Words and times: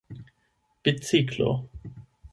biciklo 0.83 1.51